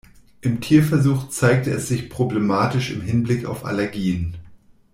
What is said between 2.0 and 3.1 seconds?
problematisch im